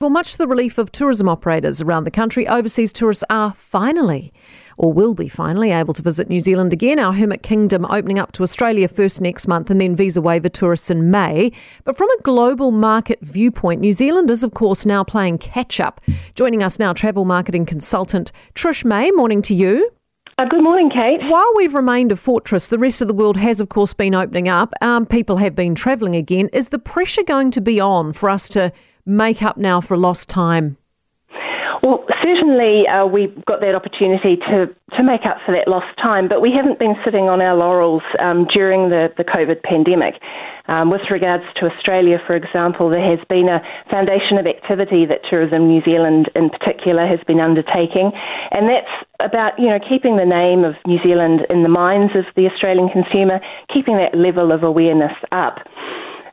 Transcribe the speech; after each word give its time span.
Well, 0.00 0.10
much 0.10 0.30
to 0.30 0.38
the 0.38 0.46
relief 0.46 0.78
of 0.78 0.92
tourism 0.92 1.28
operators 1.28 1.82
around 1.82 2.04
the 2.04 2.12
country, 2.12 2.46
overseas 2.46 2.92
tourists 2.92 3.24
are 3.28 3.52
finally, 3.52 4.32
or 4.76 4.92
will 4.92 5.12
be 5.12 5.28
finally, 5.28 5.72
able 5.72 5.92
to 5.92 6.02
visit 6.02 6.28
New 6.28 6.38
Zealand 6.38 6.72
again. 6.72 7.00
Our 7.00 7.12
Hermit 7.12 7.42
Kingdom 7.42 7.84
opening 7.84 8.16
up 8.16 8.30
to 8.32 8.44
Australia 8.44 8.86
first 8.86 9.20
next 9.20 9.48
month 9.48 9.70
and 9.70 9.80
then 9.80 9.96
visa 9.96 10.22
waiver 10.22 10.48
tourists 10.48 10.88
in 10.88 11.10
May. 11.10 11.50
But 11.82 11.96
from 11.96 12.08
a 12.10 12.22
global 12.22 12.70
market 12.70 13.18
viewpoint, 13.22 13.80
New 13.80 13.92
Zealand 13.92 14.30
is, 14.30 14.44
of 14.44 14.54
course, 14.54 14.86
now 14.86 15.02
playing 15.02 15.38
catch 15.38 15.80
up. 15.80 16.00
Joining 16.36 16.62
us 16.62 16.78
now, 16.78 16.92
travel 16.92 17.24
marketing 17.24 17.66
consultant 17.66 18.30
Trish 18.54 18.84
May. 18.84 19.10
Morning 19.10 19.42
to 19.42 19.52
you. 19.52 19.90
Uh, 20.38 20.44
good 20.44 20.62
morning, 20.62 20.90
Kate. 20.90 21.18
While 21.28 21.52
we've 21.56 21.74
remained 21.74 22.12
a 22.12 22.16
fortress, 22.16 22.68
the 22.68 22.78
rest 22.78 23.02
of 23.02 23.08
the 23.08 23.14
world 23.14 23.36
has, 23.38 23.60
of 23.60 23.68
course, 23.68 23.94
been 23.94 24.14
opening 24.14 24.48
up. 24.48 24.72
Um, 24.80 25.06
people 25.06 25.38
have 25.38 25.56
been 25.56 25.74
travelling 25.74 26.14
again. 26.14 26.50
Is 26.52 26.68
the 26.68 26.78
pressure 26.78 27.24
going 27.24 27.50
to 27.50 27.60
be 27.60 27.80
on 27.80 28.12
for 28.12 28.30
us 28.30 28.48
to 28.50 28.72
make 29.08 29.42
up 29.42 29.56
now 29.56 29.80
for 29.80 29.96
lost 29.96 30.28
time? 30.28 30.76
Well, 31.82 32.04
certainly 32.24 32.86
uh, 32.88 33.06
we've 33.06 33.44
got 33.44 33.62
that 33.62 33.76
opportunity 33.76 34.36
to, 34.36 34.66
to 34.98 35.04
make 35.04 35.24
up 35.24 35.38
for 35.46 35.52
that 35.54 35.68
lost 35.68 35.86
time, 36.04 36.28
but 36.28 36.42
we 36.42 36.52
haven't 36.52 36.78
been 36.78 36.94
sitting 37.04 37.28
on 37.28 37.40
our 37.40 37.56
laurels 37.56 38.02
um, 38.18 38.46
during 38.54 38.90
the, 38.90 39.12
the 39.16 39.24
COVID 39.24 39.62
pandemic. 39.62 40.14
Um, 40.68 40.90
with 40.90 41.00
regards 41.10 41.44
to 41.56 41.70
Australia, 41.70 42.18
for 42.26 42.36
example, 42.36 42.90
there 42.90 43.02
has 43.02 43.18
been 43.30 43.48
a 43.48 43.62
foundation 43.90 44.36
of 44.38 44.46
activity 44.46 45.06
that 45.06 45.24
Tourism 45.30 45.66
New 45.66 45.80
Zealand 45.86 46.28
in 46.36 46.50
particular 46.50 47.06
has 47.06 47.20
been 47.26 47.40
undertaking, 47.40 48.12
and 48.52 48.68
that's 48.68 48.92
about 49.24 49.58
you 49.58 49.68
know 49.68 49.78
keeping 49.88 50.16
the 50.16 50.26
name 50.28 50.64
of 50.64 50.74
New 50.86 50.98
Zealand 51.06 51.46
in 51.48 51.62
the 51.62 51.70
minds 51.70 52.12
of 52.18 52.26
the 52.36 52.50
Australian 52.52 52.90
consumer, 52.90 53.40
keeping 53.74 53.96
that 53.96 54.14
level 54.14 54.52
of 54.52 54.62
awareness 54.62 55.16
up. 55.32 55.56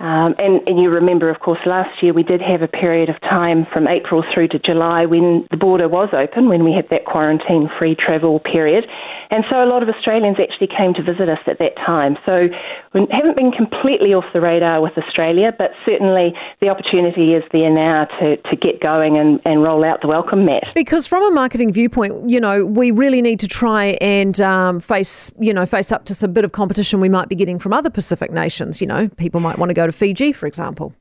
Um, 0.00 0.36
and, 0.38 0.62
and, 0.68 0.80
you 0.80 0.90
remember, 0.90 1.28
of 1.28 1.40
course, 1.40 1.58
last 1.66 2.02
year 2.02 2.12
we 2.12 2.22
did 2.22 2.40
have 2.40 2.62
a 2.62 2.68
period 2.68 3.08
of 3.08 3.20
time 3.20 3.66
from 3.72 3.88
April 3.88 4.22
through 4.32 4.46
to 4.48 4.58
July 4.60 5.06
when 5.06 5.48
the 5.50 5.56
border 5.56 5.88
was 5.88 6.08
open, 6.14 6.48
when 6.48 6.62
we 6.62 6.72
had 6.72 6.88
that 6.90 7.04
quarantine 7.04 7.68
free 7.80 7.96
travel 7.96 8.38
period. 8.38 8.86
And 9.30 9.44
so 9.50 9.60
a 9.60 9.66
lot 9.66 9.82
of 9.82 9.88
Australians 9.88 10.36
actually 10.40 10.68
came 10.68 10.94
to 10.94 11.02
visit 11.02 11.28
us 11.28 11.42
at 11.48 11.58
that 11.58 11.74
time. 11.84 12.16
So 12.28 12.46
we 12.94 13.06
haven't 13.10 13.36
been 13.36 13.52
completely 13.52 14.14
off 14.14 14.24
the 14.34 14.40
radar 14.40 14.80
with 14.80 14.96
Australia, 14.96 15.52
but 15.58 15.72
certainly 15.88 16.32
the 16.60 16.68
opportunity 16.68 17.34
is 17.34 17.42
there 17.52 17.70
now 17.70 18.04
to, 18.20 18.36
to 18.36 18.56
get 18.56 18.80
going 18.80 19.16
and, 19.18 19.40
and 19.44 19.62
roll 19.62 19.84
out 19.84 20.00
the 20.00 20.08
welcome 20.08 20.44
mat. 20.44 20.64
Because 20.74 21.06
from 21.06 21.22
a 21.24 21.30
marketing 21.30 21.72
viewpoint, 21.72 22.30
you 22.30 22.40
know, 22.40 22.64
we 22.64 22.90
really 22.90 23.22
need 23.22 23.40
to 23.40 23.48
try 23.48 23.98
and 24.00 24.40
um, 24.40 24.80
face, 24.80 25.30
you 25.38 25.52
know, 25.52 25.66
face 25.66 25.92
up 25.92 26.04
to 26.06 26.14
some 26.14 26.32
bit 26.32 26.44
of 26.44 26.52
competition 26.52 27.00
we 27.00 27.08
might 27.08 27.28
be 27.28 27.34
getting 27.34 27.58
from 27.58 27.72
other 27.72 27.90
Pacific 27.90 28.30
nations. 28.30 28.80
You 28.80 28.86
know, 28.86 29.08
people 29.16 29.40
might 29.40 29.58
want 29.58 29.70
to 29.70 29.74
go 29.74 29.86
to 29.86 29.92
Fiji, 29.92 30.32
for 30.32 30.46
example. 30.46 30.94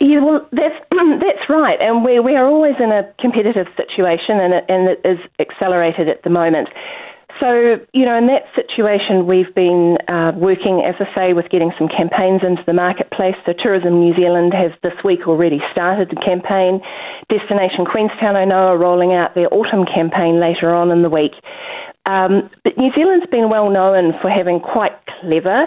Yeah, 0.00 0.20
well, 0.20 0.46
that's 0.52 0.74
that's 1.20 1.48
right, 1.48 1.80
and 1.80 2.04
we 2.04 2.20
we 2.20 2.36
are 2.36 2.46
always 2.46 2.74
in 2.80 2.92
a 2.92 3.12
competitive 3.18 3.66
situation, 3.78 4.40
and 4.40 4.54
it, 4.54 4.64
and 4.68 4.88
it 4.88 5.00
is 5.04 5.18
accelerated 5.40 6.10
at 6.10 6.22
the 6.22 6.30
moment. 6.30 6.68
So, 7.40 7.80
you 7.92 8.06
know, 8.06 8.16
in 8.16 8.26
that 8.26 8.44
situation, 8.56 9.26
we've 9.26 9.54
been 9.54 9.96
uh, 10.08 10.32
working, 10.34 10.84
as 10.84 10.94
I 11.00 11.06
say, 11.16 11.32
with 11.32 11.48
getting 11.50 11.70
some 11.78 11.88
campaigns 11.88 12.40
into 12.42 12.62
the 12.66 12.72
marketplace. 12.72 13.34
So, 13.46 13.52
Tourism 13.62 14.00
New 14.00 14.16
Zealand 14.16 14.54
has 14.54 14.72
this 14.82 14.94
week 15.04 15.26
already 15.26 15.60
started 15.72 16.08
the 16.08 16.16
campaign. 16.24 16.80
Destination 17.28 17.84
Queenstown, 17.84 18.36
I 18.36 18.44
know, 18.44 18.68
are 18.68 18.78
rolling 18.78 19.12
out 19.12 19.34
their 19.34 19.52
autumn 19.52 19.84
campaign 19.84 20.40
later 20.40 20.74
on 20.74 20.90
in 20.90 21.02
the 21.02 21.10
week. 21.10 21.32
Um, 22.06 22.48
but 22.64 22.78
New 22.78 22.90
Zealand's 22.96 23.26
been 23.26 23.48
well 23.50 23.70
known 23.70 24.14
for 24.22 24.30
having 24.30 24.60
quite 24.60 24.94
clever 25.20 25.66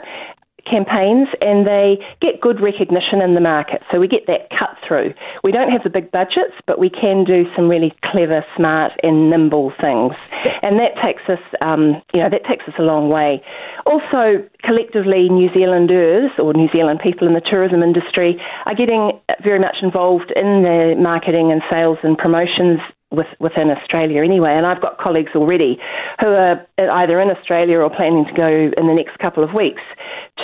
campaigns 0.70 1.28
and 1.42 1.66
they 1.66 1.98
get 2.22 2.42
good 2.42 2.62
recognition 2.62 3.24
in 3.24 3.34
the 3.34 3.42
market. 3.42 3.82
So 3.92 4.00
we 4.00 4.08
get 4.08 4.28
that 4.28 4.50
cut 4.58 4.78
through. 4.88 5.14
We 5.44 5.52
don't 5.52 5.72
have 5.72 5.84
the 5.84 5.90
big 5.90 6.12
budgets, 6.12 6.56
but 6.68 6.80
we 6.80 6.90
can 6.90 7.24
do 7.24 7.46
some 7.56 7.70
really 7.70 7.94
clever, 8.04 8.46
smart, 8.56 8.92
and 9.04 9.30
nimble 9.30 9.74
things. 9.82 10.16
And 10.62 10.80
that 10.80 10.94
takes 11.04 11.24
us, 11.30 11.44
um, 11.62 12.02
you 12.14 12.22
know, 12.22 12.30
that 12.30 12.44
takes 12.50 12.68
us 12.68 12.74
a 12.80 12.84
long 12.84 13.10
way. 13.10 13.44
Also, 13.86 14.48
collectively, 14.64 15.30
New 15.30 15.50
Zealanders 15.54 16.32
or 16.40 16.54
New 16.54 16.70
Zealand 16.76 17.00
people 17.04 17.28
in 17.28 17.34
the 17.34 17.42
tourism 17.42 17.84
industry 17.84 18.40
are 18.66 18.76
getting 18.76 19.20
very 19.44 19.60
much 19.60 19.78
involved 19.82 20.32
in 20.36 20.64
the 20.64 20.96
marketing 21.00 21.52
and 21.52 21.62
sales 21.72 21.98
and 22.04 22.18
promotions 22.18 22.80
with, 23.12 23.28
within 23.40 23.72
Australia 23.72 24.24
anyway. 24.24 24.54
And 24.54 24.66
I've 24.66 24.82
got 24.82 24.98
colleagues 25.00 25.32
already 25.36 25.80
who 26.22 26.28
are 26.28 26.66
either 26.78 27.20
in 27.20 27.32
Australia 27.32 27.80
or 27.80 27.90
planning 27.90 28.26
to 28.26 28.34
go 28.34 28.48
in 28.48 28.86
the 28.86 28.94
next 28.94 29.18
couple 29.20 29.44
of 29.44 29.54
weeks 29.54 29.82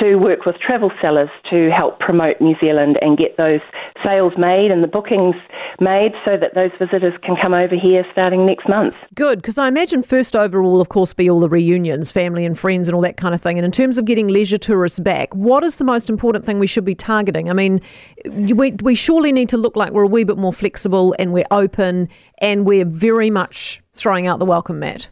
to 0.02 0.16
work 0.16 0.46
with 0.46 0.56
travel 0.60 0.92
sellers 1.02 1.30
to 1.52 1.70
help 1.72 2.00
promote 2.00 2.40
New 2.42 2.56
Zealand 2.62 2.98
and 3.02 3.18
get 3.18 3.38
those 3.38 3.62
sales 4.06 4.34
made 4.38 4.72
and 4.72 4.84
the 4.84 4.88
bookings 4.88 5.36
made 5.80 6.12
so 6.26 6.38
that 6.38 6.54
those 6.56 6.72
visitors 6.80 7.14
can 7.24 7.36
come 7.42 7.54
over 7.54 7.76
here 7.76 8.04
starting 8.12 8.46
next 8.46 8.68
month. 8.68 8.96
Good, 9.14 9.42
because 9.42 9.58
I 9.58 9.68
imagine 9.68 10.04
first 10.04 10.36
overall, 10.36 10.82
of 10.82 10.90
course, 10.90 11.14
be 11.14 11.30
all 11.30 11.40
the 11.40 11.50
reunions, 11.50 12.12
family 12.12 12.46
and 12.46 12.58
friends, 12.58 12.88
and 12.88 12.96
all 12.96 13.02
that 13.02 13.18
kind 13.18 13.34
of 13.34 13.42
thing. 13.42 13.58
And 13.58 13.66
in 13.66 13.72
terms 13.72 13.98
of 13.98 14.06
getting 14.06 14.28
leisure 14.28 14.58
tourists 14.58 15.00
back, 15.00 15.34
what 15.34 15.64
is 15.64 15.78
the 15.78 15.86
most 15.86 16.10
important 16.10 16.46
thing 16.46 16.60
we 16.60 16.68
should 16.68 16.86
be 16.86 16.96
targeting? 16.96 17.50
I 17.50 17.54
mean, 17.54 17.82
we, 18.26 18.72
we 18.84 18.96
surely 18.96 19.32
need 19.32 19.50
to 19.50 19.58
look 19.58 19.76
like 19.76 19.92
we're 19.92 20.04
a 20.04 20.08
wee 20.08 20.24
bit 20.24 20.38
more 20.38 20.54
flexible 20.54 21.16
and 21.20 21.34
we're 21.34 21.46
open 21.52 22.10
and 22.40 22.66
we're 22.66 22.86
very 22.86 23.30
much 23.30 23.82
throwing 23.94 24.28
out 24.28 24.40
the 24.40 24.46
welcome 24.46 24.80
mat. 24.80 25.10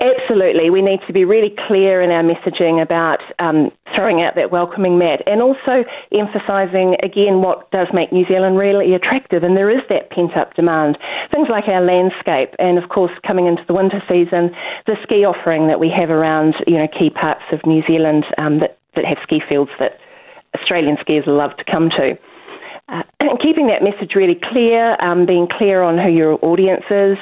Absolutely. 0.00 0.70
We 0.70 0.80
need 0.80 1.00
to 1.08 1.12
be 1.12 1.24
really 1.24 1.54
clear 1.66 2.02
in 2.02 2.12
our 2.12 2.22
messaging 2.22 2.80
about 2.80 3.18
um, 3.40 3.72
throwing 3.96 4.22
out 4.22 4.36
that 4.36 4.52
welcoming 4.52 4.96
mat 4.96 5.22
and 5.26 5.42
also 5.42 5.82
emphasising 6.14 6.94
again 7.02 7.42
what 7.42 7.68
does 7.72 7.88
make 7.92 8.12
New 8.12 8.24
Zealand 8.30 8.60
really 8.60 8.94
attractive. 8.94 9.42
And 9.42 9.56
there 9.56 9.70
is 9.70 9.82
that 9.90 10.10
pent 10.10 10.36
up 10.38 10.54
demand. 10.54 10.98
Things 11.34 11.48
like 11.50 11.66
our 11.66 11.82
landscape 11.82 12.54
and, 12.60 12.78
of 12.78 12.88
course, 12.88 13.10
coming 13.26 13.48
into 13.48 13.64
the 13.66 13.74
winter 13.74 14.00
season, 14.08 14.54
the 14.86 14.96
ski 15.02 15.24
offering 15.24 15.66
that 15.66 15.80
we 15.80 15.92
have 15.96 16.10
around 16.10 16.54
you 16.68 16.78
know 16.78 16.86
key 16.98 17.10
parts 17.10 17.42
of 17.52 17.58
New 17.66 17.82
Zealand 17.88 18.24
um, 18.38 18.60
that, 18.60 18.78
that 18.94 19.04
have 19.04 19.18
ski 19.24 19.42
fields 19.50 19.70
that 19.80 19.98
Australian 20.54 20.96
skiers 20.98 21.26
love 21.26 21.56
to 21.56 21.64
come 21.70 21.90
to. 21.98 22.16
Uh, 22.88 23.02
keeping 23.42 23.66
that 23.66 23.82
message 23.82 24.12
really 24.14 24.40
clear, 24.52 24.96
um, 25.02 25.26
being 25.26 25.46
clear 25.58 25.82
on 25.82 25.98
who 25.98 26.10
your 26.10 26.38
audience 26.42 26.84
is, 26.90 27.18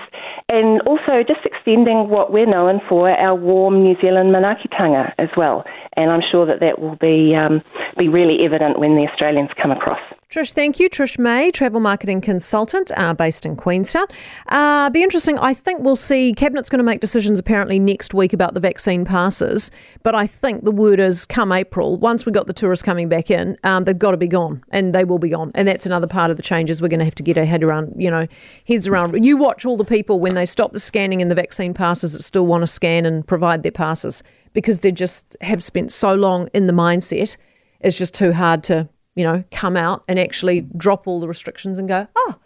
and 0.48 0.80
also 0.82 1.22
just 1.22 1.44
extending 1.44 2.08
what 2.08 2.32
we're 2.32 2.46
known 2.46 2.80
for, 2.88 3.10
our 3.10 3.34
warm 3.34 3.82
New 3.82 3.96
Zealand 4.02 4.34
manaakitanga 4.34 5.12
as 5.18 5.28
well. 5.36 5.64
And 5.96 6.10
I'm 6.10 6.22
sure 6.30 6.46
that 6.46 6.60
that 6.60 6.78
will 6.78 6.96
be 6.96 7.34
um, 7.34 7.62
be 7.98 8.08
really 8.08 8.44
evident 8.44 8.78
when 8.78 8.94
the 8.94 9.06
Australians 9.08 9.50
come 9.60 9.70
across. 9.70 10.00
Trish, 10.28 10.52
thank 10.52 10.80
you. 10.80 10.90
Trish 10.90 11.20
May, 11.20 11.52
travel 11.52 11.78
marketing 11.78 12.20
consultant 12.20 12.90
uh, 12.96 13.14
based 13.14 13.46
in 13.46 13.54
Queenstown. 13.54 14.06
Uh, 14.48 14.90
be 14.90 15.04
interesting. 15.04 15.38
I 15.38 15.54
think 15.54 15.82
we'll 15.82 15.94
see 15.94 16.34
Cabinet's 16.34 16.68
going 16.68 16.78
to 16.78 16.84
make 16.84 17.00
decisions 17.00 17.38
apparently 17.38 17.78
next 17.78 18.12
week 18.12 18.32
about 18.32 18.54
the 18.54 18.60
vaccine 18.60 19.04
passes. 19.04 19.70
But 20.02 20.16
I 20.16 20.26
think 20.26 20.64
the 20.64 20.72
word 20.72 20.98
is 20.98 21.24
come 21.26 21.52
April, 21.52 21.96
once 21.96 22.26
we 22.26 22.32
got 22.32 22.48
the 22.48 22.52
tourists 22.52 22.82
coming 22.82 23.08
back 23.08 23.30
in, 23.30 23.56
um, 23.62 23.84
they've 23.84 23.96
got 23.96 24.10
to 24.10 24.16
be 24.16 24.26
gone 24.26 24.64
and 24.70 24.92
they 24.92 25.04
will 25.04 25.20
be 25.20 25.28
gone. 25.28 25.52
And 25.54 25.68
that's 25.68 25.86
another 25.86 26.08
part 26.08 26.32
of 26.32 26.36
the 26.36 26.42
changes 26.42 26.82
we're 26.82 26.88
going 26.88 26.98
to 26.98 27.04
have 27.04 27.14
to 27.14 27.22
get 27.22 27.38
our 27.38 27.44
head 27.44 27.62
around, 27.62 27.94
you 27.96 28.10
know, 28.10 28.26
heads 28.66 28.88
around. 28.88 29.24
You 29.24 29.36
watch 29.36 29.64
all 29.64 29.76
the 29.76 29.84
people 29.84 30.18
when 30.18 30.34
they 30.34 30.44
stop 30.44 30.72
the 30.72 30.80
scanning 30.80 31.22
and 31.22 31.30
the 31.30 31.36
vaccine 31.36 31.72
passes 31.72 32.14
that 32.14 32.24
still 32.24 32.46
want 32.46 32.62
to 32.62 32.66
scan 32.66 33.06
and 33.06 33.24
provide 33.24 33.62
their 33.62 33.72
passes 33.72 34.24
because 34.56 34.80
they 34.80 34.90
just 34.90 35.36
have 35.40 35.62
spent 35.62 35.92
so 35.92 36.14
long 36.14 36.48
in 36.52 36.66
the 36.66 36.72
mindset. 36.72 37.36
It's 37.80 37.96
just 37.96 38.14
too 38.14 38.32
hard 38.32 38.64
to 38.64 38.88
you 39.16 39.24
know, 39.24 39.42
come 39.50 39.76
out 39.76 40.04
and 40.06 40.20
actually 40.20 40.60
drop 40.76 41.08
all 41.08 41.20
the 41.20 41.26
restrictions 41.26 41.78
and 41.78 41.88
go, 41.88 42.06
oh, 42.14 42.36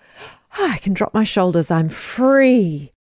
I 0.59 0.79
can 0.79 0.95
drop 0.95 1.13
my 1.13 1.25
shoulders. 1.25 1.71
I'm 1.71 1.89
free. 1.89 2.89